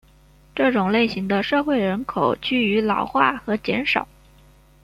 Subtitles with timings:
[0.55, 4.07] 这种类型的社会人口趋于老化和减少。